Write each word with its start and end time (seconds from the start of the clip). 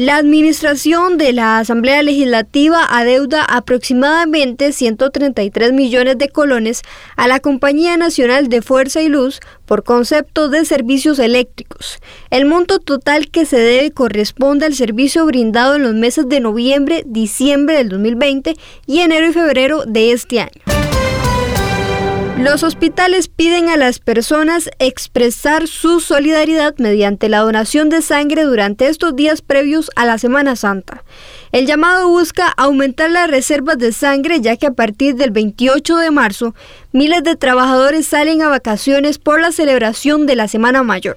La 0.00 0.16
administración 0.16 1.18
de 1.18 1.34
la 1.34 1.58
Asamblea 1.58 2.02
Legislativa 2.02 2.86
adeuda 2.88 3.44
aproximadamente 3.44 4.72
133 4.72 5.74
millones 5.74 6.16
de 6.16 6.30
colones 6.30 6.80
a 7.16 7.28
la 7.28 7.38
Compañía 7.38 7.98
Nacional 7.98 8.48
de 8.48 8.62
Fuerza 8.62 9.02
y 9.02 9.08
Luz 9.08 9.40
por 9.66 9.84
concepto 9.84 10.48
de 10.48 10.64
servicios 10.64 11.18
eléctricos. 11.18 11.98
El 12.30 12.46
monto 12.46 12.78
total 12.78 13.28
que 13.28 13.44
se 13.44 13.58
debe 13.58 13.90
corresponde 13.90 14.64
al 14.64 14.74
servicio 14.74 15.26
brindado 15.26 15.74
en 15.74 15.82
los 15.82 15.92
meses 15.92 16.26
de 16.30 16.40
noviembre, 16.40 17.02
diciembre 17.04 17.76
del 17.76 17.90
2020 17.90 18.56
y 18.86 19.00
enero 19.00 19.28
y 19.28 19.34
febrero 19.34 19.84
de 19.84 20.12
este 20.12 20.40
año. 20.40 20.69
Los 22.40 22.62
hospitales 22.62 23.28
piden 23.28 23.68
a 23.68 23.76
las 23.76 23.98
personas 23.98 24.70
expresar 24.78 25.68
su 25.68 26.00
solidaridad 26.00 26.74
mediante 26.78 27.28
la 27.28 27.40
donación 27.40 27.90
de 27.90 28.00
sangre 28.00 28.44
durante 28.44 28.88
estos 28.88 29.14
días 29.14 29.42
previos 29.42 29.90
a 29.94 30.06
la 30.06 30.16
Semana 30.16 30.56
Santa. 30.56 31.04
El 31.52 31.66
llamado 31.66 32.08
busca 32.08 32.48
aumentar 32.48 33.10
las 33.10 33.30
reservas 33.30 33.76
de 33.76 33.92
sangre 33.92 34.40
ya 34.40 34.56
que 34.56 34.68
a 34.68 34.72
partir 34.72 35.16
del 35.16 35.32
28 35.32 35.98
de 35.98 36.10
marzo 36.10 36.54
miles 36.92 37.22
de 37.24 37.36
trabajadores 37.36 38.06
salen 38.06 38.40
a 38.40 38.48
vacaciones 38.48 39.18
por 39.18 39.38
la 39.38 39.52
celebración 39.52 40.24
de 40.26 40.36
la 40.36 40.48
Semana 40.48 40.82
Mayor. 40.82 41.16